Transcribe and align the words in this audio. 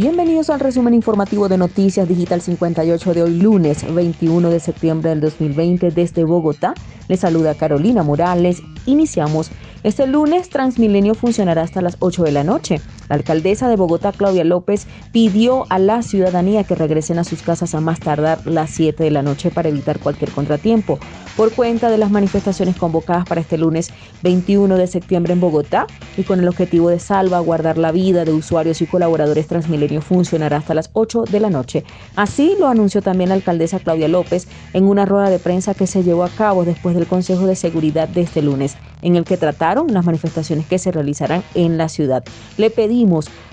Bienvenidos 0.00 0.48
al 0.48 0.60
resumen 0.60 0.94
informativo 0.94 1.50
de 1.50 1.58
Noticias 1.58 2.08
Digital 2.08 2.40
58 2.40 3.12
de 3.12 3.22
hoy 3.22 3.38
lunes 3.38 3.84
21 3.94 4.48
de 4.48 4.58
septiembre 4.58 5.10
del 5.10 5.20
2020 5.20 5.90
desde 5.90 6.24
Bogotá. 6.24 6.72
Les 7.08 7.20
saluda 7.20 7.54
Carolina 7.54 8.02
Morales. 8.02 8.62
Iniciamos. 8.86 9.50
Este 9.82 10.06
lunes 10.06 10.48
Transmilenio 10.48 11.14
funcionará 11.14 11.60
hasta 11.60 11.82
las 11.82 11.98
8 12.00 12.22
de 12.22 12.32
la 12.32 12.44
noche. 12.44 12.80
La 13.10 13.16
alcaldesa 13.16 13.68
de 13.68 13.74
Bogotá, 13.74 14.12
Claudia 14.12 14.44
López, 14.44 14.86
pidió 15.10 15.66
a 15.68 15.80
la 15.80 16.00
ciudadanía 16.02 16.62
que 16.62 16.76
regresen 16.76 17.18
a 17.18 17.24
sus 17.24 17.42
casas 17.42 17.74
a 17.74 17.80
más 17.80 17.98
tardar 17.98 18.46
las 18.46 18.70
7 18.70 19.02
de 19.02 19.10
la 19.10 19.22
noche 19.22 19.50
para 19.50 19.68
evitar 19.68 19.98
cualquier 19.98 20.30
contratiempo. 20.30 21.00
Por 21.36 21.52
cuenta 21.52 21.90
de 21.90 21.98
las 21.98 22.12
manifestaciones 22.12 22.76
convocadas 22.76 23.24
para 23.24 23.40
este 23.40 23.58
lunes 23.58 23.90
21 24.22 24.76
de 24.76 24.86
septiembre 24.86 25.32
en 25.32 25.40
Bogotá 25.40 25.88
y 26.16 26.22
con 26.22 26.38
el 26.38 26.46
objetivo 26.46 26.88
de 26.88 27.00
salvaguardar 27.00 27.78
la 27.78 27.90
vida 27.90 28.24
de 28.24 28.32
usuarios 28.32 28.80
y 28.80 28.86
colaboradores 28.86 29.48
Transmilenio 29.48 30.02
funcionará 30.02 30.58
hasta 30.58 30.74
las 30.74 30.90
8 30.92 31.24
de 31.24 31.40
la 31.40 31.50
noche. 31.50 31.84
Así 32.14 32.54
lo 32.60 32.68
anunció 32.68 33.02
también 33.02 33.30
la 33.30 33.34
alcaldesa 33.34 33.80
Claudia 33.80 34.06
López 34.06 34.46
en 34.72 34.84
una 34.84 35.04
rueda 35.04 35.30
de 35.30 35.40
prensa 35.40 35.74
que 35.74 35.88
se 35.88 36.04
llevó 36.04 36.22
a 36.22 36.28
cabo 36.28 36.64
después 36.64 36.94
del 36.94 37.08
Consejo 37.08 37.46
de 37.46 37.56
Seguridad 37.56 38.08
de 38.08 38.20
este 38.20 38.40
lunes, 38.40 38.76
en 39.02 39.16
el 39.16 39.24
que 39.24 39.36
trataron 39.36 39.92
las 39.92 40.04
manifestaciones 40.04 40.66
que 40.66 40.78
se 40.78 40.92
realizarán 40.92 41.42
en 41.54 41.76
la 41.76 41.88
ciudad. 41.88 42.22
Le 42.56 42.70
pedí 42.70 42.99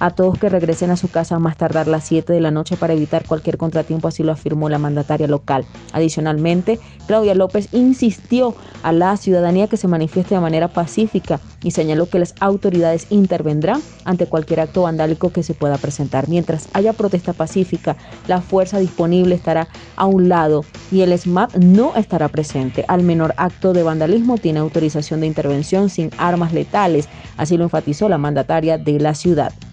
a 0.00 0.10
todos 0.10 0.38
que 0.38 0.48
regresen 0.48 0.90
a 0.90 0.96
su 0.96 1.08
casa 1.08 1.36
a 1.36 1.38
más 1.38 1.56
tardar 1.56 1.86
las 1.86 2.04
7 2.04 2.32
de 2.32 2.40
la 2.40 2.50
noche 2.50 2.76
para 2.76 2.94
evitar 2.94 3.24
cualquier 3.26 3.56
contratiempo, 3.56 4.08
así 4.08 4.22
lo 4.22 4.32
afirmó 4.32 4.68
la 4.68 4.78
mandataria 4.78 5.28
local. 5.28 5.64
Adicionalmente, 5.92 6.80
Claudia 7.06 7.34
López 7.34 7.68
insistió 7.72 8.54
a 8.82 8.92
la 8.92 9.16
ciudadanía 9.16 9.68
que 9.68 9.76
se 9.76 9.88
manifieste 9.88 10.34
de 10.34 10.40
manera 10.40 10.68
pacífica 10.68 11.40
y 11.62 11.70
señaló 11.70 12.08
que 12.08 12.18
las 12.18 12.34
autoridades 12.40 13.06
intervendrán 13.10 13.80
ante 14.04 14.26
cualquier 14.26 14.60
acto 14.60 14.82
vandálico 14.82 15.30
que 15.30 15.42
se 15.42 15.54
pueda 15.54 15.78
presentar. 15.78 16.28
Mientras 16.28 16.68
haya 16.72 16.92
protesta 16.92 17.32
pacífica, 17.32 17.96
la 18.26 18.40
fuerza 18.40 18.78
disponible 18.78 19.34
estará 19.34 19.68
a 19.96 20.06
un 20.06 20.28
lado 20.28 20.64
y 20.90 21.02
el 21.02 21.16
SMAP 21.16 21.56
no 21.56 21.94
estará 21.94 22.28
presente. 22.28 22.84
Al 22.88 23.02
menor 23.02 23.34
acto 23.36 23.72
de 23.72 23.82
vandalismo 23.82 24.38
tiene 24.38 24.60
autorización 24.60 25.20
de 25.20 25.26
intervención 25.26 25.88
sin 25.88 26.10
armas 26.18 26.52
letales, 26.52 27.08
así 27.36 27.56
lo 27.56 27.64
enfatizó 27.64 28.08
la 28.08 28.18
mandataria 28.18 28.78
de 28.78 28.98
la 29.00 29.14
ciudad. 29.14 29.35
ciudad. 29.36 29.65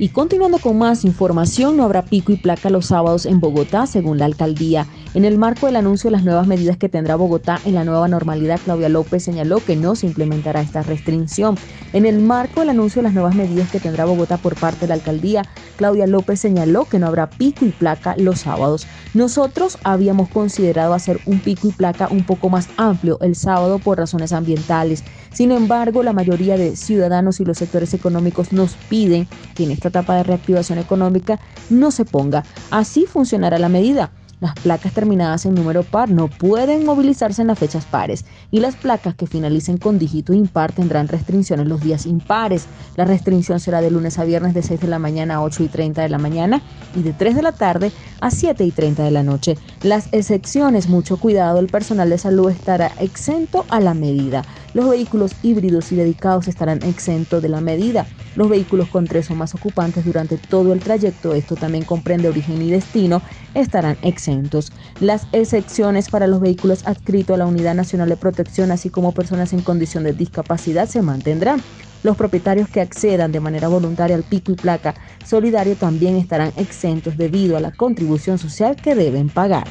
Y 0.00 0.10
continuando 0.10 0.58
con 0.58 0.78
más 0.78 1.04
información, 1.04 1.76
no 1.76 1.82
habrá 1.82 2.04
pico 2.04 2.30
y 2.30 2.36
placa 2.36 2.70
los 2.70 2.86
sábados 2.86 3.26
en 3.26 3.40
Bogotá, 3.40 3.84
según 3.88 4.18
la 4.18 4.26
alcaldía. 4.26 4.86
En 5.12 5.24
el 5.24 5.38
marco 5.38 5.66
del 5.66 5.74
anuncio 5.74 6.08
de 6.08 6.12
las 6.12 6.24
nuevas 6.24 6.46
medidas 6.46 6.76
que 6.76 6.88
tendrá 6.88 7.16
Bogotá 7.16 7.58
en 7.64 7.74
la 7.74 7.82
nueva 7.82 8.06
normalidad, 8.06 8.60
Claudia 8.64 8.88
López 8.88 9.24
señaló 9.24 9.58
que 9.58 9.74
no 9.74 9.96
se 9.96 10.06
implementará 10.06 10.60
esta 10.60 10.82
restricción. 10.82 11.56
En 11.92 12.06
el 12.06 12.20
marco 12.20 12.60
del 12.60 12.68
anuncio 12.68 13.00
de 13.00 13.08
las 13.08 13.14
nuevas 13.14 13.34
medidas 13.34 13.72
que 13.72 13.80
tendrá 13.80 14.04
Bogotá 14.04 14.36
por 14.36 14.54
parte 14.54 14.82
de 14.82 14.88
la 14.88 14.94
alcaldía, 14.94 15.42
Claudia 15.76 16.06
López 16.06 16.38
señaló 16.38 16.84
que 16.84 17.00
no 17.00 17.08
habrá 17.08 17.28
pico 17.28 17.64
y 17.64 17.70
placa 17.70 18.14
los 18.16 18.40
sábados. 18.40 18.86
Nosotros 19.14 19.78
habíamos 19.82 20.28
considerado 20.28 20.94
hacer 20.94 21.18
un 21.26 21.40
pico 21.40 21.66
y 21.66 21.72
placa 21.72 22.06
un 22.08 22.24
poco 22.24 22.50
más 22.50 22.68
amplio 22.76 23.18
el 23.20 23.34
sábado 23.34 23.80
por 23.80 23.98
razones 23.98 24.32
ambientales. 24.32 25.02
Sin 25.32 25.50
embargo, 25.50 26.02
la 26.02 26.12
mayoría 26.12 26.56
de 26.56 26.76
ciudadanos 26.76 27.40
y 27.40 27.44
los 27.44 27.58
sectores 27.58 27.94
económicos 27.94 28.52
nos 28.52 28.74
piden 28.88 29.26
que 29.54 29.64
en 29.64 29.70
etapa 29.88 30.16
de 30.16 30.22
reactivación 30.22 30.78
económica 30.78 31.38
no 31.70 31.90
se 31.90 32.04
ponga. 32.04 32.44
Así 32.70 33.06
funcionará 33.06 33.58
la 33.58 33.68
medida. 33.68 34.10
Las 34.40 34.54
placas 34.54 34.92
terminadas 34.92 35.46
en 35.46 35.54
número 35.54 35.82
par 35.82 36.10
no 36.10 36.28
pueden 36.28 36.84
movilizarse 36.84 37.42
en 37.42 37.48
las 37.48 37.58
fechas 37.58 37.84
pares 37.86 38.24
y 38.52 38.60
las 38.60 38.76
placas 38.76 39.16
que 39.16 39.26
finalicen 39.26 39.78
con 39.78 39.98
dígito 39.98 40.32
impar 40.32 40.72
tendrán 40.72 41.08
restricciones 41.08 41.66
los 41.66 41.80
días 41.80 42.06
impares. 42.06 42.66
La 42.94 43.04
restricción 43.04 43.58
será 43.58 43.80
de 43.80 43.90
lunes 43.90 44.16
a 44.18 44.24
viernes 44.24 44.54
de 44.54 44.62
6 44.62 44.80
de 44.80 44.86
la 44.86 45.00
mañana 45.00 45.36
a 45.36 45.42
8 45.42 45.64
y 45.64 45.68
30 45.68 46.02
de 46.02 46.08
la 46.08 46.18
mañana 46.18 46.62
y 46.94 47.02
de 47.02 47.12
3 47.12 47.34
de 47.34 47.42
la 47.42 47.52
tarde 47.52 47.90
a 48.20 48.30
7 48.30 48.64
y 48.64 48.70
30 48.70 49.02
de 49.02 49.10
la 49.10 49.24
noche. 49.24 49.58
Las 49.82 50.08
excepciones, 50.12 50.88
mucho 50.88 51.16
cuidado, 51.16 51.58
el 51.58 51.66
personal 51.66 52.08
de 52.08 52.18
salud 52.18 52.48
estará 52.48 52.92
exento 53.00 53.64
a 53.70 53.80
la 53.80 53.94
medida. 53.94 54.44
Los 54.74 54.88
vehículos 54.88 55.32
híbridos 55.42 55.90
y 55.92 55.96
dedicados 55.96 56.46
estarán 56.46 56.82
exentos 56.82 57.42
de 57.42 57.48
la 57.48 57.60
medida. 57.60 58.06
Los 58.36 58.48
vehículos 58.48 58.88
con 58.88 59.06
tres 59.06 59.30
o 59.30 59.34
más 59.34 59.54
ocupantes 59.54 60.04
durante 60.04 60.36
todo 60.36 60.72
el 60.72 60.80
trayecto, 60.80 61.34
esto 61.34 61.56
también 61.56 61.84
comprende 61.84 62.28
origen 62.28 62.60
y 62.60 62.70
destino, 62.70 63.22
estarán 63.54 63.96
exentos. 64.02 64.70
Las 65.00 65.26
excepciones 65.32 66.10
para 66.10 66.26
los 66.26 66.40
vehículos 66.40 66.86
adscritos 66.86 67.34
a 67.34 67.38
la 67.38 67.46
Unidad 67.46 67.74
Nacional 67.74 68.10
de 68.10 68.16
Protección, 68.16 68.70
así 68.70 68.90
como 68.90 69.12
personas 69.12 69.52
en 69.52 69.62
condición 69.62 70.04
de 70.04 70.12
discapacidad, 70.12 70.88
se 70.88 71.02
mantendrán. 71.02 71.62
Los 72.02 72.16
propietarios 72.16 72.68
que 72.68 72.80
accedan 72.80 73.32
de 73.32 73.40
manera 73.40 73.66
voluntaria 73.68 74.14
al 74.14 74.22
pico 74.22 74.52
y 74.52 74.54
placa 74.54 74.94
solidario 75.24 75.74
también 75.74 76.16
estarán 76.16 76.52
exentos 76.56 77.16
debido 77.16 77.56
a 77.56 77.60
la 77.60 77.72
contribución 77.72 78.38
social 78.38 78.76
que 78.76 78.94
deben 78.94 79.28
pagar. 79.28 79.66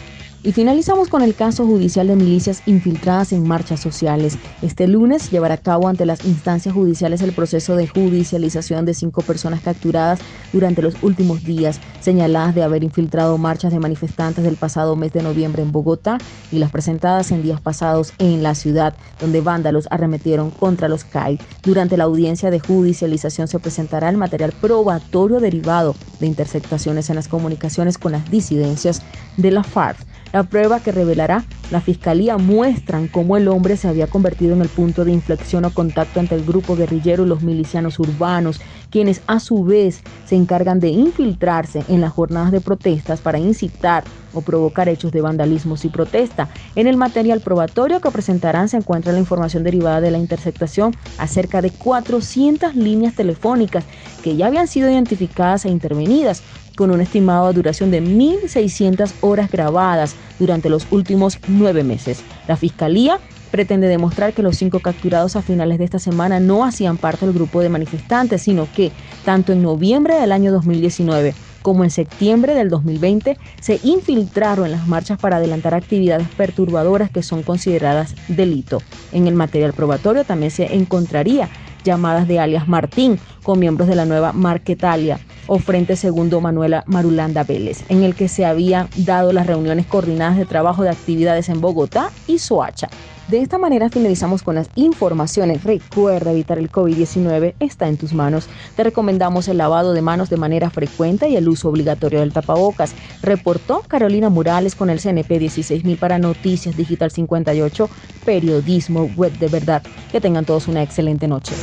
Y 0.47 0.53
finalizamos 0.53 1.09
con 1.09 1.23
el 1.23 1.35
caso 1.35 1.65
judicial 1.65 2.07
de 2.07 2.15
milicias 2.15 2.63
infiltradas 2.65 3.33
en 3.33 3.45
marchas 3.45 3.81
sociales. 3.81 4.37
Este 4.61 4.87
lunes 4.87 5.29
llevará 5.29 5.55
a 5.55 5.57
cabo 5.57 5.89
ante 5.89 6.05
las 6.05 6.23
instancias 6.23 6.73
judiciales 6.73 7.21
el 7.21 7.33
proceso 7.33 7.75
de 7.75 7.85
judicialización 7.85 8.85
de 8.85 8.93
cinco 8.93 9.23
personas 9.23 9.59
capturadas 9.59 10.21
durante 10.53 10.81
los 10.81 11.03
últimos 11.03 11.43
días, 11.43 11.81
señaladas 11.99 12.55
de 12.55 12.63
haber 12.63 12.85
infiltrado 12.85 13.37
marchas 13.37 13.73
de 13.73 13.81
manifestantes 13.81 14.45
del 14.45 14.55
pasado 14.55 14.95
mes 14.95 15.11
de 15.11 15.21
noviembre 15.21 15.63
en 15.63 15.73
Bogotá 15.73 16.17
y 16.49 16.59
las 16.59 16.71
presentadas 16.71 17.29
en 17.31 17.43
días 17.43 17.59
pasados 17.59 18.13
en 18.17 18.41
la 18.41 18.55
ciudad, 18.55 18.95
donde 19.19 19.41
vándalos 19.41 19.89
arremetieron 19.91 20.51
contra 20.51 20.87
los 20.87 21.03
CAI. 21.03 21.41
Durante 21.61 21.97
la 21.97 22.05
audiencia 22.05 22.51
de 22.51 22.61
judicialización 22.61 23.49
se 23.49 23.59
presentará 23.59 24.07
el 24.07 24.15
material 24.15 24.53
probatorio 24.61 25.41
derivado 25.41 25.93
de 26.21 26.27
interceptaciones 26.27 27.09
en 27.09 27.17
las 27.17 27.27
comunicaciones 27.27 27.97
con 27.97 28.13
las 28.13 28.31
disidencias 28.31 29.01
de 29.35 29.51
la 29.51 29.63
FARC. 29.65 30.06
La 30.33 30.43
prueba 30.43 30.81
que 30.81 30.91
revelará 30.91 31.43
la 31.71 31.81
fiscalía 31.81 32.37
muestran 32.37 33.07
cómo 33.07 33.37
el 33.37 33.47
hombre 33.47 33.77
se 33.77 33.87
había 33.87 34.07
convertido 34.07 34.53
en 34.53 34.61
el 34.61 34.69
punto 34.69 35.03
de 35.03 35.11
inflexión 35.11 35.65
o 35.65 35.73
contacto 35.73 36.19
entre 36.19 36.37
el 36.37 36.45
grupo 36.45 36.75
guerrillero 36.75 37.25
y 37.25 37.27
los 37.27 37.43
milicianos 37.43 37.99
urbanos, 37.99 38.61
quienes 38.89 39.21
a 39.27 39.39
su 39.39 39.63
vez 39.63 40.01
se 40.25 40.35
encargan 40.35 40.79
de 40.79 40.89
infiltrarse 40.89 41.83
en 41.87 42.01
las 42.01 42.13
jornadas 42.13 42.51
de 42.51 42.61
protestas 42.61 43.19
para 43.21 43.39
incitar 43.39 44.03
o 44.33 44.41
provocar 44.41 44.87
hechos 44.87 45.11
de 45.11 45.21
vandalismo 45.21 45.75
y 45.81 45.89
protesta. 45.89 46.49
En 46.75 46.87
el 46.87 46.97
material 46.97 47.41
probatorio 47.41 47.99
que 47.99 48.11
presentarán 48.11 48.69
se 48.69 48.77
encuentra 48.77 49.11
la 49.11 49.19
información 49.19 49.63
derivada 49.63 50.01
de 50.01 50.11
la 50.11 50.17
interceptación 50.17 50.95
acerca 51.17 51.61
de 51.61 51.71
400 51.71 52.75
líneas 52.75 53.15
telefónicas 53.15 53.83
que 54.23 54.35
ya 54.35 54.47
habían 54.47 54.67
sido 54.67 54.89
identificadas 54.89 55.65
e 55.65 55.69
intervenidas 55.69 56.43
con 56.77 56.91
una 56.91 57.03
estimada 57.03 57.51
duración 57.51 57.89
de 57.89 58.03
1.600 58.03 59.11
horas 59.21 59.49
grabadas 59.51 60.15
durante 60.37 60.69
los 60.69 60.85
últimos 60.91 61.39
nueve 61.57 61.83
meses. 61.83 62.23
La 62.47 62.55
Fiscalía 62.55 63.19
pretende 63.51 63.87
demostrar 63.87 64.33
que 64.33 64.43
los 64.43 64.57
cinco 64.57 64.79
capturados 64.79 65.35
a 65.35 65.41
finales 65.41 65.77
de 65.77 65.85
esta 65.85 65.99
semana 65.99 66.39
no 66.39 66.65
hacían 66.65 66.97
parte 66.97 67.25
del 67.25 67.33
grupo 67.33 67.61
de 67.61 67.69
manifestantes, 67.69 68.41
sino 68.41 68.67
que 68.73 68.91
tanto 69.25 69.53
en 69.53 69.61
noviembre 69.61 70.15
del 70.15 70.31
año 70.31 70.51
2019 70.51 71.33
como 71.61 71.83
en 71.83 71.91
septiembre 71.91 72.53
del 72.53 72.69
2020 72.69 73.37
se 73.59 73.79
infiltraron 73.83 74.67
en 74.67 74.71
las 74.71 74.87
marchas 74.87 75.19
para 75.19 75.37
adelantar 75.37 75.73
actividades 75.73 76.27
perturbadoras 76.29 77.09
que 77.09 77.23
son 77.23 77.43
consideradas 77.43 78.15
delito. 78.29 78.81
En 79.11 79.27
el 79.27 79.33
material 79.33 79.73
probatorio 79.73 80.23
también 80.23 80.51
se 80.51 80.75
encontraría 80.75 81.49
llamadas 81.83 82.27
de 82.27 82.39
alias 82.39 82.67
Martín 82.67 83.19
con 83.43 83.59
miembros 83.59 83.87
de 83.87 83.95
la 83.95 84.05
nueva 84.05 84.33
Marquetalia 84.33 85.19
o 85.47 85.59
Frente 85.59 85.95
Segundo 85.95 86.41
Manuela 86.41 86.83
Marulanda 86.85 87.43
Vélez, 87.43 87.83
en 87.89 88.03
el 88.03 88.15
que 88.15 88.27
se 88.27 88.45
habían 88.45 88.87
dado 88.97 89.33
las 89.33 89.47
reuniones 89.47 89.87
coordinadas 89.87 90.37
de 90.37 90.45
trabajo 90.45 90.83
de 90.83 90.89
actividades 90.89 91.49
en 91.49 91.61
Bogotá 91.61 92.11
y 92.27 92.39
Soacha. 92.39 92.89
De 93.27 93.41
esta 93.41 93.57
manera 93.57 93.89
finalizamos 93.89 94.41
con 94.41 94.55
las 94.55 94.69
informaciones. 94.75 95.65
Recuerda 95.65 96.31
evitar 96.31 96.57
el 96.59 96.71
COVID-19, 96.71 97.55
está 97.59 97.89
en 97.89 97.97
tus 97.97 98.13
manos. 98.13 98.47
Te 98.77 98.83
recomendamos 98.83 99.49
el 99.49 99.57
lavado 99.57 99.91
de 99.91 100.01
manos 100.01 100.29
de 100.29 100.37
manera 100.37 100.69
frecuente 100.69 101.27
y 101.27 101.35
el 101.35 101.49
uso 101.49 101.67
obligatorio 101.67 102.21
del 102.21 102.31
tapabocas. 102.31 102.95
Reportó 103.21 103.83
Carolina 103.85 104.29
Morales 104.29 104.75
con 104.75 104.89
el 104.89 105.01
CNP 105.01 105.39
16000 105.39 105.97
para 105.97 106.19
Noticias 106.19 106.77
Digital 106.77 107.11
58, 107.11 107.89
periodismo 108.23 109.09
web 109.17 109.37
de 109.39 109.47
verdad. 109.49 109.83
Que 110.09 110.21
tengan 110.21 110.45
todos 110.45 110.69
una 110.69 110.81
excelente 110.81 111.27
noche. 111.27 111.53